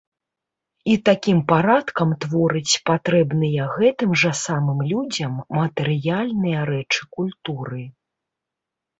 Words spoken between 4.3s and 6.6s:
самым людзям матэрыяльныя